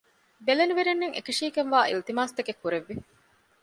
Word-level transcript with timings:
ބެލެނިވެރިންނަށް 0.45 1.15
އެކަށީގެންވާ 1.15 1.79
އިލްތިމާސްތަކެއް 1.89 2.61
ކުރެއްވި 2.61 2.95